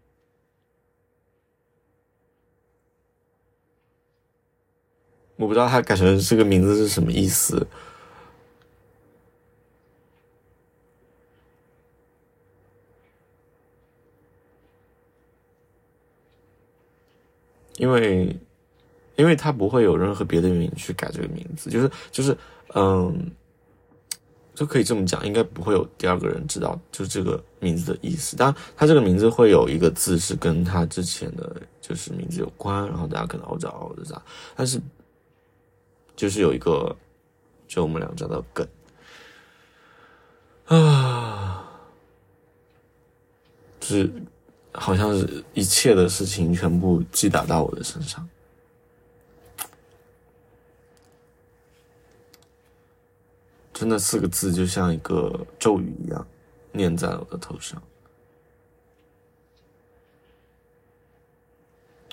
[5.37, 7.67] 我不知道他改成这个名字是什么意思，
[17.77, 18.35] 因为，
[19.17, 22.35] 因为他不会有任何别的原因去改这个名字，就是就是，
[22.75, 23.31] 嗯，
[24.57, 28.37] 就可以这么讲，应该不会有第二个人知道，就这个名字的意思。
[28.37, 34.21] 当然，他这个名字会有一个字是跟他之前的就是名字有关，然后大家可能熬着熬着啥，
[34.57, 34.81] 但是。
[36.17, 36.97] 就是有一个，
[37.69, 38.67] 就我们俩找到梗
[40.65, 41.63] 啊，
[43.79, 44.11] 就是
[44.73, 48.27] 好像是一切的事情全部击打到我的身上，
[53.77, 56.27] 就那四个字就像一个咒语一样，
[56.73, 57.83] 念在我的头上，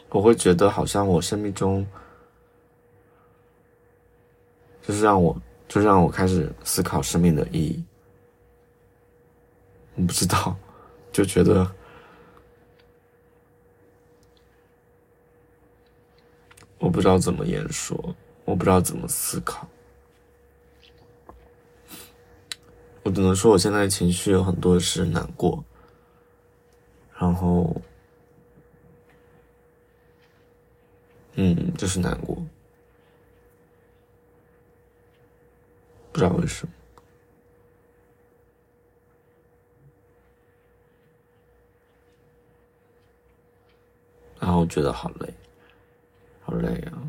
[0.10, 1.88] 我会觉得好像我生命中。
[4.82, 7.82] 就是让我，就让我开始思考生命的意义。
[9.96, 10.54] 我不知道，
[11.14, 11.66] 就觉得
[16.78, 19.66] 我不知道怎么言说，我不知道怎么思考。
[23.04, 25.64] 我只能说，我现在情绪有很多是难过，
[27.20, 27.82] 然后，
[31.36, 32.36] 嗯，就是难过。
[36.14, 36.74] 不知道为什么，
[44.40, 45.34] 然后我觉得好累，
[46.42, 47.02] 好累啊！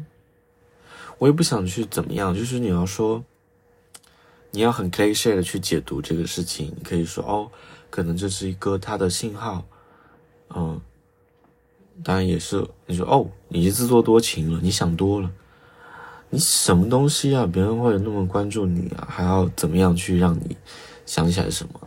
[1.19, 3.23] 我也不想去怎么样，就是你要说，
[4.55, 7.51] 你要很 cliche 的去解读这个事情，你可以说哦，
[7.91, 9.67] 可能这是一个他的信号，
[10.55, 10.81] 嗯，
[12.05, 15.29] 当然也是你说哦，你自作多情了，你想多了。
[16.31, 17.45] 你什么东西啊？
[17.53, 19.09] 别人会那么关注你啊？
[19.11, 20.57] 还要怎么样去让你
[21.05, 21.81] 想起来什么？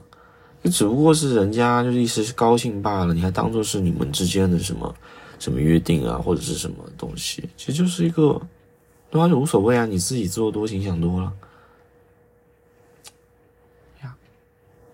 [0.62, 4.94] 你只不过是人家就是一时高兴罢了，你还当做是你们之间的什么
[5.40, 7.48] 什么约定啊，或者是什么东西？
[7.56, 8.42] 其实就是一个，
[9.10, 11.32] 对啊，就无所谓啊，你自己自作多情想多了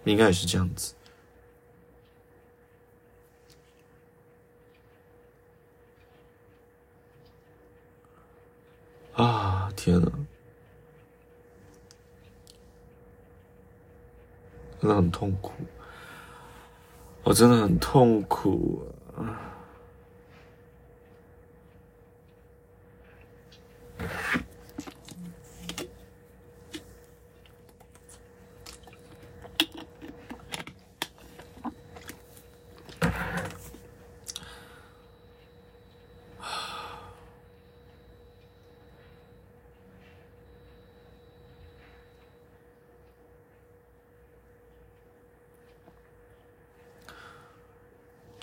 [0.06, 0.94] 应该也是这样子。
[9.14, 10.12] 啊天呐，
[14.82, 15.52] 真的很痛苦，
[17.24, 18.86] 我真的很痛苦
[19.16, 19.40] 啊。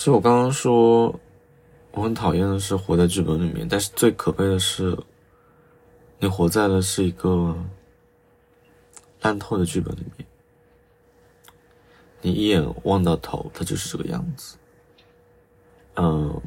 [0.01, 1.15] 其实我刚刚说，
[1.93, 4.97] 我很讨厌的是活在剧本里面，但是最可悲的是，
[6.19, 7.55] 你活在的是一个
[9.21, 10.27] 烂透的剧本里面，
[12.23, 14.57] 你一眼望到头，它就是这个样子。
[15.97, 16.41] 嗯，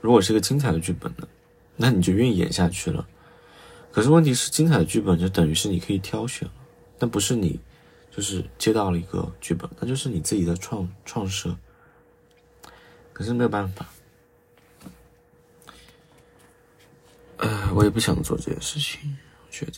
[0.00, 1.28] 如果是一个精彩的剧本呢，
[1.76, 3.06] 那你就愿意演下去了。
[3.92, 6.54] 可是问题是，精彩的剧本就等于是你可以挑选了，
[7.00, 7.60] 那不是你，
[8.10, 11.54] 就是接到了一个剧本，那就是你自己的创创设。
[13.16, 13.86] 可是没有办法，
[17.38, 19.72] 呃，我也不想做这件事情，我觉得。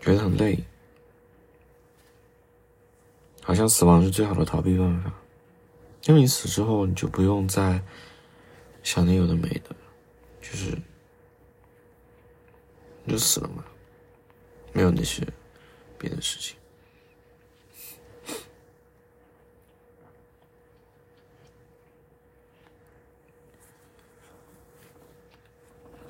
[0.00, 0.64] 觉得很累，
[3.42, 5.12] 好像死亡是最好的逃避办法，
[6.04, 7.82] 因为你死之后，你就不用再
[8.82, 9.76] 想那有的没的，
[10.40, 10.78] 就是
[13.04, 13.62] 你就死了嘛，
[14.72, 15.22] 没有那些
[15.98, 16.56] 别的事情。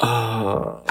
[0.02, 0.82] 啊！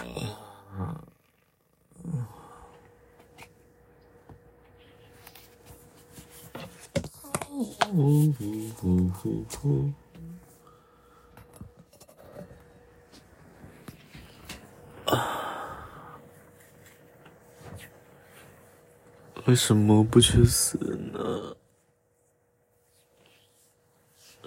[19.45, 20.77] 为什么不去死
[21.13, 21.57] 呢？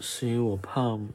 [0.01, 1.11] 是因为我怕吗？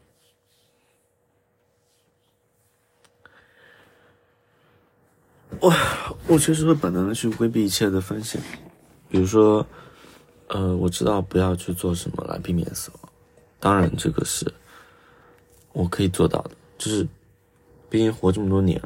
[6.30, 8.40] 我确实会本能的去规避一切的风险，
[9.10, 9.66] 比如说，
[10.48, 13.12] 呃，我知道不要去做什么来避免死亡，
[13.60, 14.46] 当然这个是
[15.74, 17.04] 我可以做到的，就是
[17.90, 18.80] 毕竟活这么多年，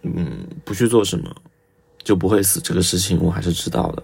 [0.00, 1.30] 嗯，不去做什么
[2.02, 4.02] 就不会死，这个事情我还是知道的。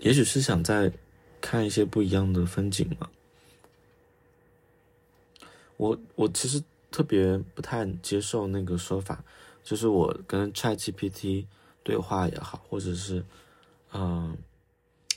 [0.00, 0.92] 也许是想再
[1.40, 3.08] 看一些不一样的风景嘛。
[5.80, 9.24] 我我其实特别不太接受那个说法，
[9.64, 11.46] 就是我跟 ChatGPT
[11.82, 13.24] 对话也好，或者是，
[13.94, 14.36] 嗯，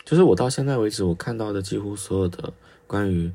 [0.06, 2.54] 就是我到现在为止我看到的几乎所有的
[2.88, 3.30] 关于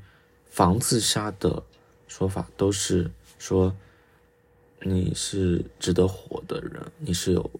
[0.47, 1.63] 防自杀的
[2.07, 3.77] 说法，都是说
[4.81, 7.51] 你是值得活的人，你是有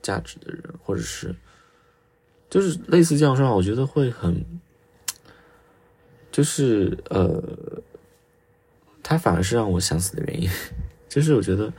[0.00, 1.34] 价值的人，或者是。
[2.48, 4.42] 就是类似这样说话，我觉得会很，
[6.30, 7.77] 就是呃，
[9.08, 10.50] 他反而是让我想死的原因。
[11.08, 11.72] 就是我觉得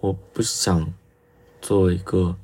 [0.00, 0.92] 我不想
[1.60, 2.36] 作为一个，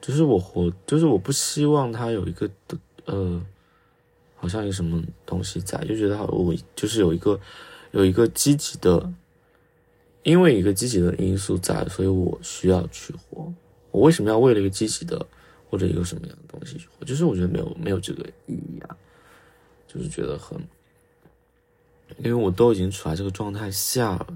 [0.00, 2.48] 就是我活，就是我不希望他有一个
[3.06, 3.44] 呃，
[4.36, 7.40] 好像有什么东西在，就觉得我就是有一个
[7.90, 9.12] 有一个积极的，
[10.22, 13.52] 因为一个积极的因素在，所以我需要去活。
[13.90, 15.26] 我为什么要为了一个积极的
[15.68, 17.04] 或者一个什么样的东西去活？
[17.04, 18.96] 就是我觉得没有没有这个意义啊，
[19.88, 20.56] 就是觉得很，
[22.16, 24.26] 因为我都已经处在这个状态下了，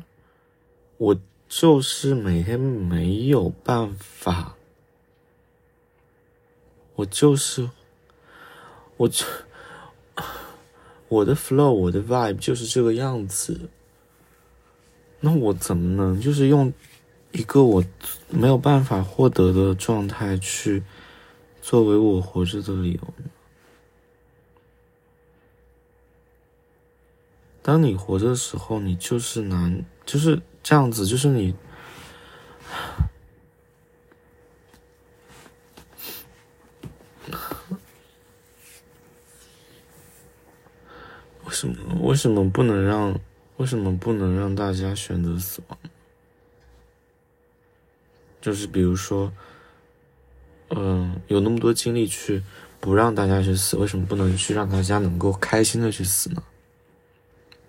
[0.98, 4.54] 我就是每天没有办法，
[6.94, 7.70] 我就是，
[8.96, 9.24] 我就
[11.08, 13.68] 我的 flow，我的 vibe 就是这个样子，
[15.20, 16.72] 那我怎么能就是用？
[17.32, 17.82] 一个我
[18.28, 20.82] 没有办法获得的状态，去
[21.62, 23.30] 作为我活着的理由呢。
[27.62, 31.54] 当你活着的时候，你就是难，就是这样子，就是你
[41.44, 41.76] 为什么？
[42.00, 43.18] 为什么不能让？
[43.58, 45.78] 为什么不能让大家选择死亡？
[48.40, 49.32] 就是比如说，
[50.70, 52.42] 嗯，有那么多精力去
[52.80, 56.42] 不让大家去死，为什么不能去让大家能够开心的去死呢？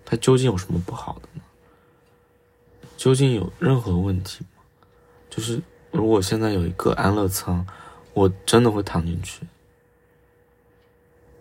[0.04, 1.42] 它究竟有什么不好的呢？
[2.96, 4.62] 究竟有任何问题吗？
[5.28, 7.66] 就是如果现在有一个安乐舱，
[8.12, 9.46] 我真的会躺进去。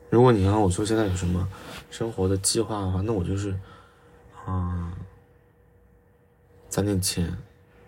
[0.10, 1.48] 如果你让我说现在有什么
[1.90, 3.58] 生活的计划的话，那我就是，
[4.48, 4.94] 嗯，
[6.70, 7.38] 攒点钱。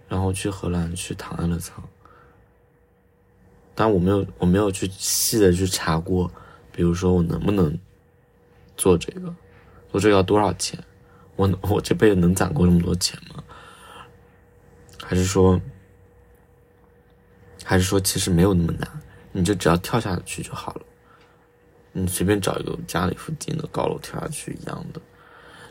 [0.08, 1.84] 然后去荷兰去躺安乐舱，
[3.74, 6.32] 但我没有我没有去细的去查过，
[6.72, 7.76] 比如说我能不能
[8.78, 9.34] 做这个，
[9.92, 10.78] 我这要多少钱？
[11.36, 13.44] 我我这辈子能攒够这么多钱吗？
[15.04, 15.60] 还是说，
[17.64, 18.90] 还是说其实没有那么难，
[19.32, 20.82] 你就只要跳下去就好了，
[21.92, 25.02] 你随便找一个家里附近的高楼跳下去一样的，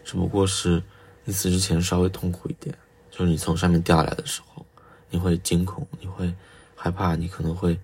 [0.04, 0.82] 只不过是
[1.24, 2.76] 你死之前稍微痛苦一点。
[3.10, 4.66] 就是你从上面掉下来的时候，
[5.08, 6.34] 你会惊恐，你会
[6.74, 7.78] 害怕，你可能会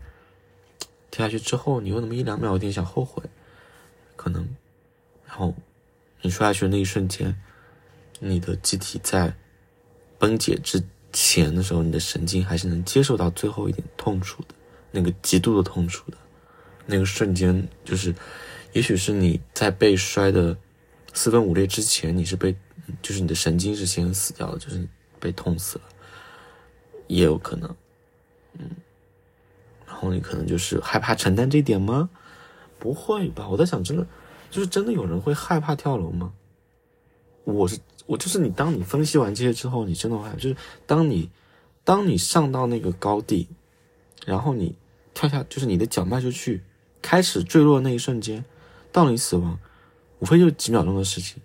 [1.08, 3.22] 跳下去之后，你有那么一两秒有点小后悔，
[4.16, 4.42] 可能，
[5.24, 5.54] 然后
[6.22, 7.34] 你摔下去的那一瞬间，
[8.18, 9.34] 你的机体在
[10.18, 14.54] 崩解之前的时候，你的神经还是能接受到最后一点痛楚的，
[14.90, 16.16] 那个极度的痛楚的，
[16.86, 18.14] 那个瞬间，就是，
[18.72, 20.56] 也许是你在被摔的
[21.12, 22.54] 四分五裂之前，你是被，
[23.02, 24.86] 就是你的神经是先死掉的，就是。
[25.22, 25.84] 被痛死了，
[27.06, 27.76] 也有可能，
[28.58, 28.70] 嗯，
[29.86, 32.08] 然后你可能就是害怕承担这点吗？
[32.78, 33.46] 不会吧？
[33.46, 34.06] 我在想，真的
[34.50, 36.32] 就是真的有人会害怕跳楼吗？
[37.44, 41.30] 我是我就是你，当你分析完这些之后，你真的会就是当你
[41.84, 43.48] 当你上到那个高地，
[44.26, 44.76] 然后你
[45.14, 46.62] 跳下，就是你的脚迈出去，
[47.00, 48.44] 开始坠落那一瞬间，
[48.92, 49.58] 到你死亡，
[50.18, 51.40] 无非就几秒钟的事情，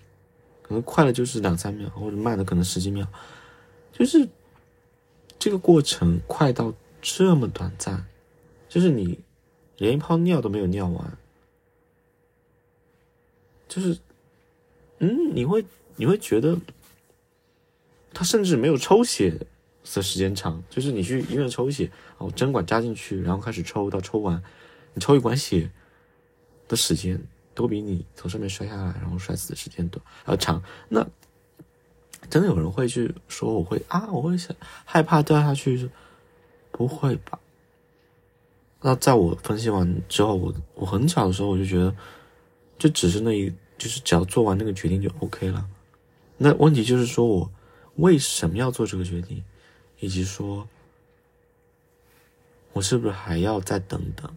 [0.61, 3.07] 可能快的就是两三秒，或者慢的可能十几秒。
[3.93, 4.27] 就是
[5.39, 8.05] 这个过程快到这么短暂，
[8.67, 9.17] 就是你
[9.77, 11.17] 连一泡尿都没有尿完，
[13.75, 13.97] 就是
[14.99, 15.65] 嗯，你会
[15.97, 16.57] 你会觉得
[18.13, 19.37] 他甚至没有抽血
[19.93, 24.41] 的时间长，就是你去医院抽血，哦针管扎进去，然后开始抽到抽完，
[24.93, 25.69] 你抽一管血
[26.69, 27.21] 的时间
[27.53, 30.63] 都比你从上面摔下来然后摔死的时间短要长。
[30.87, 31.05] 那
[32.29, 34.37] 真的有人会去说我会啊，我会
[34.85, 35.89] 害怕掉下去，
[36.71, 37.37] 不会吧？
[38.79, 41.93] 那在我分析完之后，我我很小的时候我就觉得，
[42.77, 45.67] 就只是那一，就是只要做完那个决定就 OK 了。
[46.37, 47.51] 那问题就是说我
[47.95, 49.43] 为什么要做这个决定，
[49.99, 50.67] 以及说，
[52.73, 54.35] 我是不是还要再等等？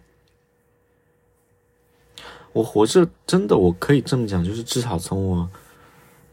[2.53, 5.51] 我活着真的，我可以这么讲，就是至少从我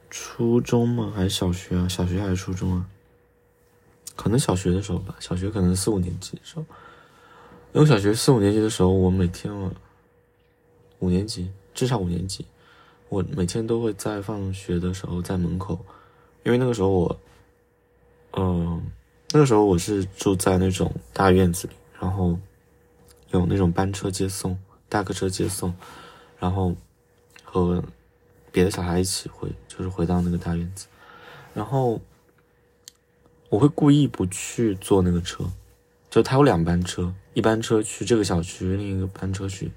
[0.10, 1.12] 初中吗？
[1.16, 1.88] 还是小学啊？
[1.88, 2.86] 小学还是初中啊？
[4.16, 6.66] 可能小学的时候吧，小学可能四五年级的时候。
[7.74, 9.72] 因为小学四五年级的时候，我每天啊，
[11.00, 12.46] 五年级至少五年级，
[13.10, 15.80] 我每天都会在放学的时候在门口，
[16.44, 17.20] 因为那个时候我，
[18.34, 18.82] 嗯，
[19.32, 22.38] 那个时候我是住在那种大院子里，然后
[23.32, 24.58] 有那种班车接送，
[24.90, 25.74] 大客车接送，
[26.40, 26.76] 然后
[27.44, 27.84] 和
[28.52, 30.88] 别的小孩一起回，就是回到那个大院子，
[31.54, 32.02] 然后
[33.50, 35.46] 我会故意不去坐那个车。
[36.10, 39.70] 就他有两班车，一班车去这个小区，另一个班车去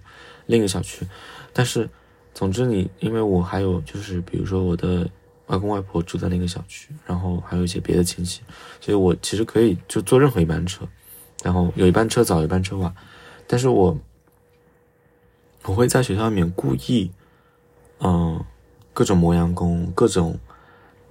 [0.46, 1.04] 另一个小区。
[1.52, 1.90] 但是，
[2.39, 5.11] 总之你因为我还有就是，比如说我的
[5.49, 8.43] 外公外婆住在那个小区，然后还有一些别的亲戚，
[8.80, 10.86] 所以我其实可以就坐任何一班车，
[11.43, 12.95] 然后有一班车早，一班车晚。
[13.49, 13.99] 但是我
[15.64, 17.11] 我会在学校里面故意，
[17.99, 18.41] 嗯，
[18.93, 20.39] 各种磨洋工，各种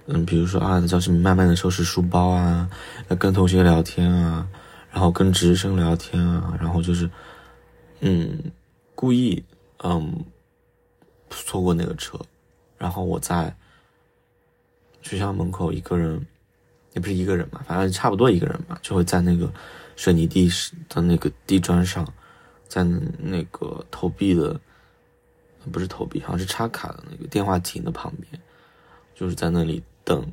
[0.06, 2.70] 嗯，比如说啊，在教室里慢慢的收拾书包啊，
[3.18, 4.48] 跟同学聊天啊。
[4.90, 7.10] 然后跟值日生聊天啊，然后就是，
[8.00, 8.50] 嗯，
[8.94, 9.44] 故意
[9.84, 10.24] 嗯
[11.36, 12.18] 错过那个车，
[12.76, 13.54] 然后我在
[15.02, 16.26] 学校门口一个人，
[16.94, 19.52] 也不是一个人嘛，反正差不多一个人嘛，就会在那个
[19.96, 20.48] 水泥地
[20.88, 22.06] 的那个地砖上，
[22.66, 24.60] 在那个投币的，
[25.72, 28.40] 不是投币，好像是插卡的那个电话亭的旁边，
[29.14, 30.32] 就是在那里等。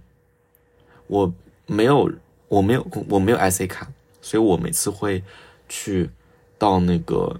[1.08, 1.32] 我
[1.68, 2.12] 没有，
[2.48, 3.92] 我没有，我没有 IC 卡。
[4.22, 5.24] 所以我每次会
[5.70, 6.10] 去
[6.58, 7.40] 到那个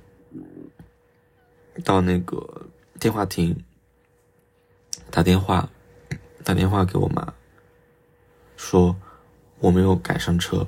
[1.84, 2.68] 到那个
[3.06, 3.56] 电话亭
[5.12, 5.70] 打电话
[6.44, 7.36] 打电话给我妈，
[8.58, 8.96] 说
[9.60, 10.68] 我没有赶上车，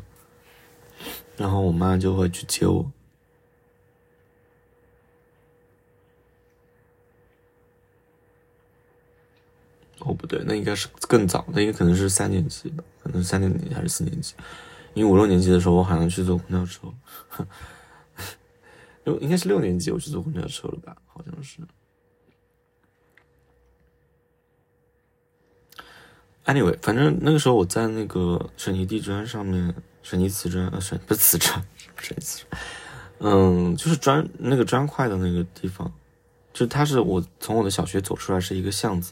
[1.35, 2.91] 然后我妈就会去接我。
[10.01, 14.35] 哦，不对，那应该是更早，那应该可能是三年级吧，可能三年级还是四年级。
[14.93, 16.93] 因为五六年级的时候，我好像去坐公交车，
[19.05, 20.95] 六应该是六年级我去坐公交车了吧？
[21.07, 21.61] 好像是。
[26.47, 31.61] Anyway，反正那个时候我在那个水泥地砖上面，水泥瓷砖呃水 不是瓷砖，
[31.97, 32.61] 水泥瓷砖，
[33.19, 35.91] 嗯，就是砖那个砖块的那个地方，
[36.53, 39.11] 就它是我从我的小学走出来是一个巷子，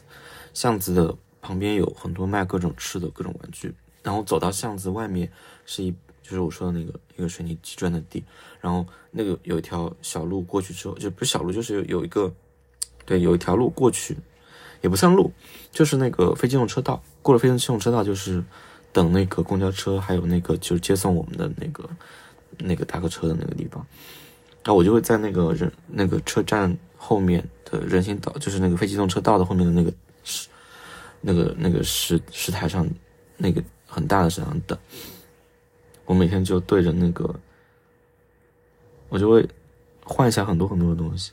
[0.54, 3.74] 巷子的旁边有很多卖各种吃的各种玩具。
[4.02, 5.30] 然后走到巷子外面，
[5.66, 5.90] 是一
[6.22, 8.24] 就是我说的那个一个水泥地砖的地，
[8.60, 12.32] 然后那个有一条小路过去之后，就不是小路，就是有一个，
[13.04, 14.16] 对，有一条路过去，
[14.86, 15.32] 也不算路，
[15.72, 17.02] 就是那个非机动车道。
[17.20, 18.40] 过了非机动车道，就是
[18.92, 21.90] 等那个公交车，还有那个就是接送我们的那个
[22.58, 23.84] 那个大客车的那个地方。
[24.62, 30.48] 然后我就会在那个人那个车站后面的人行道，就是那个非机动车道的后面的那个石
[31.20, 32.88] 那个那个石石台上
[33.36, 33.60] 那个。
[33.88, 34.76] 很大的石上等，
[36.04, 37.34] 我每天就对着那个，
[39.08, 39.48] 我就会
[40.04, 41.32] 幻想很多很多的东西。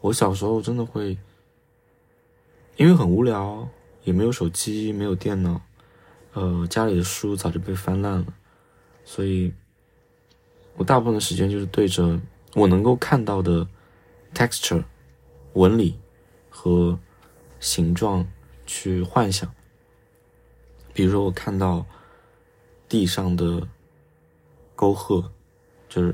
[0.00, 1.16] 我小时候真的会，
[2.76, 3.68] 因为很无聊，
[4.02, 5.60] 也没有手机，没有电脑，
[6.32, 8.26] 呃，家里的书早就被翻烂了，
[9.04, 9.52] 所以，
[10.76, 12.20] 我大部分的时间就是对着
[12.54, 13.66] 我能够看到的
[14.34, 14.82] texture
[15.52, 15.98] 纹理
[16.50, 16.98] 和
[17.60, 18.26] 形状
[18.66, 19.48] 去幻想。
[20.92, 21.86] 比如说，我看到
[22.88, 23.66] 地上的
[24.74, 25.30] 沟壑，
[25.88, 26.12] 就是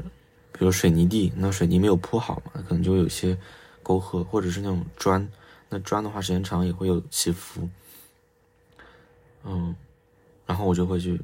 [0.53, 3.39] 比如水泥地，那水泥没有铺好嘛，可能就有些
[3.83, 5.27] 沟壑，或者是那种砖，
[5.71, 7.67] 那砖的话时间长也会有起伏。
[9.45, 9.75] 嗯，
[10.45, 11.19] 然后我就会去，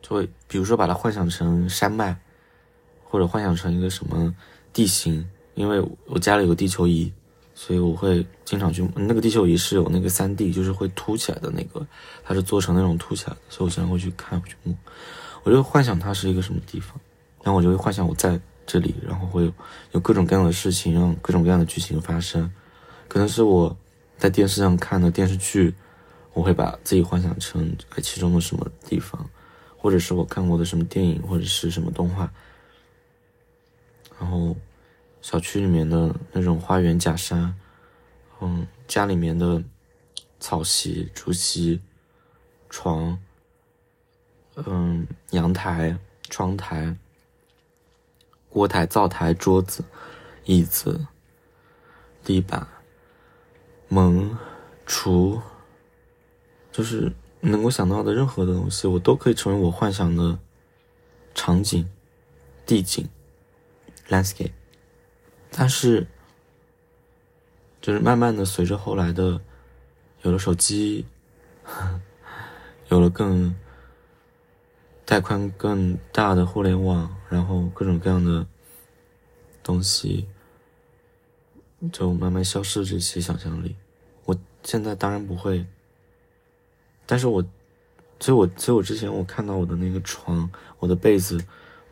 [0.00, 2.18] 就会比如说把它幻想成山脉，
[3.04, 4.34] 或者幻想成一个什么
[4.72, 7.12] 地形，因为我家里有地球仪。
[7.54, 11.86] 所以我会经常去那个地球仪是有那个三 D，就是会凸起来的那个，
[12.24, 14.74] 它是做成那种凸起来的，所以我经常会去看去摸，
[15.42, 16.98] 我就幻想它是一个什么地方，
[17.42, 19.52] 然后我就会幻想我在这里，然后会有
[19.92, 22.50] 有各种各样的事情，让各种各样的剧情发生，
[23.08, 23.76] 可能是我
[24.18, 25.74] 在电视上看的电视剧，
[26.32, 29.28] 我会把自己幻想成其中的什么地方，
[29.76, 32.32] 或者是我看过的什么电影或者是什么动画，
[34.18, 34.56] 然后。
[35.24, 37.54] 小区里面的那种花园假山，
[38.40, 39.62] 嗯，家里面的
[40.40, 41.80] 草席、竹席，
[42.68, 43.16] 床，
[44.56, 45.96] 嗯，阳台、
[46.28, 46.96] 窗台、
[48.48, 49.84] 锅台、灶台、桌子、
[50.44, 51.06] 椅子、
[52.24, 52.66] 地板、
[53.92, 54.38] 萌、
[54.86, 55.42] 厨，
[56.72, 60.38] 就是能够想到的任何的东西，我都可以成为我幻想的
[61.34, 61.86] 场景、
[62.64, 63.06] 地景、
[64.08, 64.52] landscape。
[65.50, 66.06] 但是，
[67.82, 69.40] 就是慢慢的随着后来的
[70.22, 71.04] 有了手机。
[72.88, 73.54] 有了更
[75.06, 78.46] 带宽更大的互联网，然后各种各样的
[79.62, 80.28] 东西，
[81.90, 83.76] 就慢慢消失这些想象力。
[84.62, 85.64] 现在当然不会，
[87.06, 87.44] 但是我，
[88.20, 91.38] 所以我所以我之前我看到我的那个床，我的被子，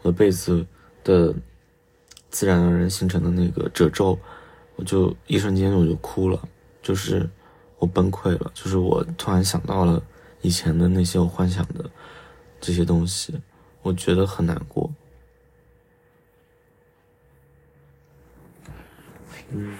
[0.03, 0.66] 我的被子
[1.05, 1.35] 的
[2.31, 4.18] 自然而然形成的那个褶皱，
[4.77, 6.49] 我就一瞬间我就哭了，
[6.83, 7.29] 就是。
[7.81, 10.03] 我崩溃了，就是我突然想到了
[10.43, 11.91] 以前的那些我幻想的
[12.61, 13.41] 这些东西，
[13.81, 14.93] 我觉得很难过。
[19.49, 19.79] 嗯，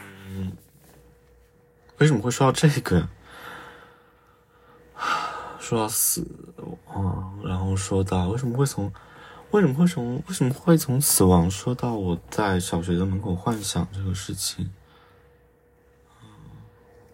[2.01, 3.09] 为什么会说到这个？
[5.61, 6.26] 说到死
[6.86, 8.90] 亡，然后说到为什么会从
[9.51, 14.70] 为什么会从为什么会从死亡说到我在小学的门口幻想这个事情？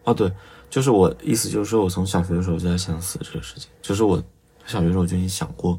[0.05, 0.33] 哦，对。
[0.69, 3.71] 就是我意思，就是说我从小学的时候就在想死这个事情。
[3.81, 4.23] 就是我
[4.67, 5.79] 小学的时候就已经想过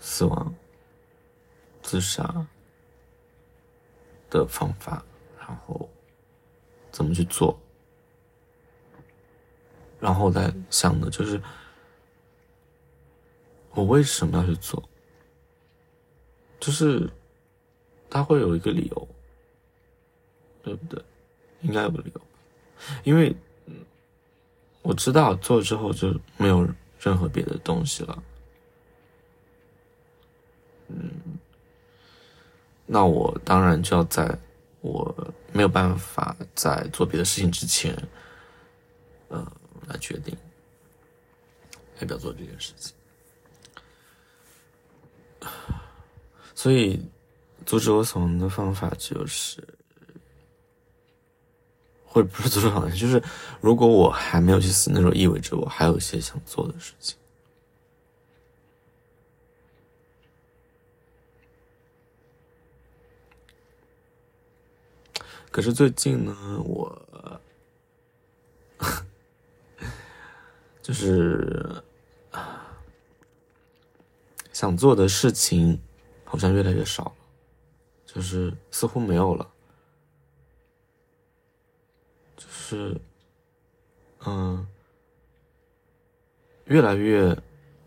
[0.00, 0.52] 死亡、
[1.82, 2.46] 自杀
[4.28, 5.04] 的方法，
[5.38, 5.85] 然后
[6.96, 7.60] 怎么去做。
[10.00, 11.38] 然后在想的就是
[13.72, 14.82] 我为什么要去做，
[16.58, 17.06] 就是
[18.08, 19.08] 他会有一个理由，
[20.62, 21.04] 对不对？
[21.60, 22.20] 应该有个理由。
[23.04, 23.36] 因为，
[24.80, 26.66] 我知道做了之后就没有
[26.98, 28.22] 任何别的东西了。
[30.88, 31.10] 嗯，
[32.86, 34.38] 那我当然就要在
[34.80, 35.14] 我
[35.56, 37.96] 没有办法在做别的事情之前，
[39.28, 39.52] 呃，
[39.86, 40.36] 来决定
[42.00, 42.92] 要不要做这件事情。
[46.54, 47.00] 所以，
[47.64, 49.66] 阻止我死亡的方法就是。
[52.08, 53.22] 或者不是做这好就是
[53.60, 57.14] 如果我还没有去死，那时候意味着我还有一些想做的事情。
[65.56, 67.40] 可是最近呢，我
[70.82, 71.82] 就是
[74.52, 75.80] 想做的事情
[76.24, 77.12] 好像越来越少了，
[78.04, 79.50] 就是似乎没有了。
[82.36, 83.00] 就是，
[84.26, 84.68] 嗯，
[86.66, 87.34] 越来越，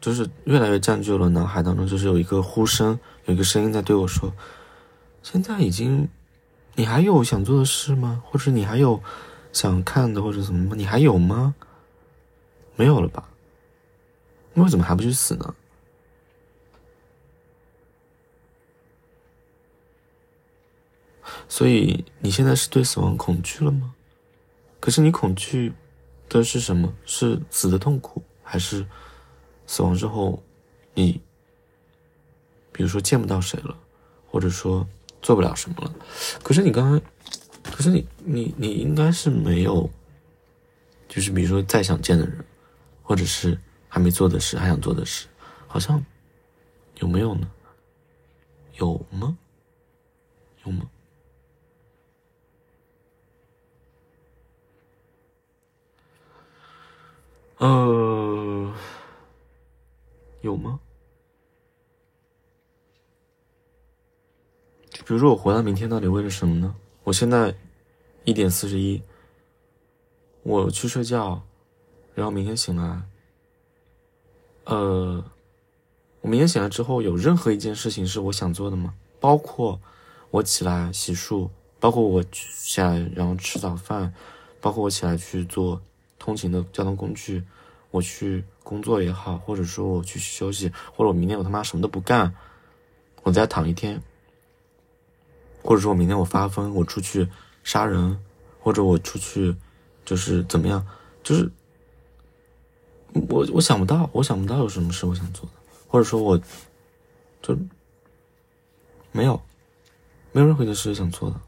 [0.01, 4.33] 就是越来越占据了脑海当中，就是有一个呼声，有一个声音在对我说
[5.21, 6.09] ：“现在已经，
[6.79, 8.23] 你还有想做的事吗？
[8.25, 9.03] 或者你还有
[9.51, 10.75] 想看的，或者什么吗？
[10.77, 11.53] 你还有吗？
[12.77, 13.29] 没有了吧？
[14.53, 15.53] 那为什么还不去死呢？
[21.49, 23.93] 所以你现在是对死亡恐惧了吗？”
[24.79, 25.73] 可是你恐惧
[26.29, 26.95] 的是什么？
[27.05, 28.87] 是死的痛苦，还是
[29.67, 30.41] 死亡之后
[30.93, 31.19] 你，
[32.71, 33.77] 比如说见不到谁了，
[34.31, 34.87] 或者说
[35.21, 35.93] 做不了什么了？
[36.43, 37.01] 可是你刚刚，
[37.63, 39.89] 可是你你你应该是没有，
[41.07, 42.45] 就是比如说再想见的人，
[43.03, 43.57] 或者是
[43.87, 45.27] 还没做的事，还想做的事，
[45.67, 46.03] 好像
[46.99, 47.49] 有没有呢？
[48.77, 49.37] 有吗？
[50.63, 50.89] 有吗？
[57.57, 58.73] 呃，
[60.39, 60.79] 有吗？
[65.09, 66.75] 比如说，我活到明天到底为了什么呢？
[67.03, 67.55] 我现在
[68.25, 69.01] 一点四十一，
[70.43, 71.41] 我去睡觉，
[72.13, 73.01] 然后明天醒来，
[74.65, 75.25] 呃，
[76.21, 78.93] 我明天醒来之后有任何一件事情是我想做的吗？
[79.19, 79.81] 包括
[80.29, 81.49] 我起来洗漱，
[81.79, 84.13] 包括我起来然后吃早饭，
[84.61, 85.81] 包括我起来去做。
[86.19, 87.43] 通勤的交通工具，
[87.89, 92.31] 我去工作也好，或者说我去休息，或者我明天我他妈什么都不干，
[93.23, 93.99] 我再躺一天，
[95.61, 97.27] 或者说我明天我发疯，我出去
[97.63, 98.19] 杀人，
[98.59, 99.55] 或者我出去
[100.05, 100.85] 就是怎么样，
[101.23, 101.51] 就是
[103.13, 105.51] 我我想不到，我想不到有什么事我想做的，
[105.87, 106.39] 或者说我
[107.41, 107.57] 就
[109.11, 109.41] 没有
[110.31, 111.39] 没有任何一件事想做的。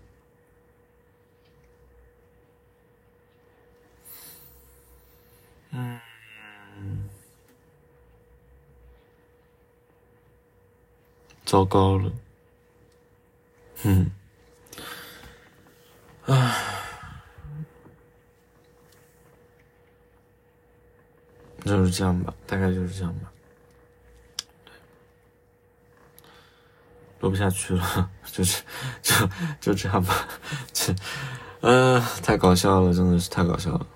[5.73, 7.09] 嗯，
[11.45, 12.11] 糟糕了。
[13.83, 14.11] 嗯，
[16.25, 16.55] 唉，
[21.65, 23.31] 就是这样吧，大概就是这样吧。
[27.21, 28.63] 录不下去了， 就是
[29.01, 29.13] 就
[29.59, 30.27] 就这样吧，
[30.73, 30.93] 这，
[31.61, 33.87] 嗯，太搞笑了，真的是太搞笑了。